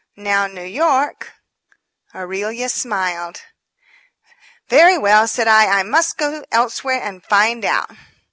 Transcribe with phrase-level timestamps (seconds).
[0.17, 1.33] Now, New York"
[2.15, 3.43] Aurelia smiled.
[4.67, 7.91] "Very well," said I, "I must go elsewhere and find out."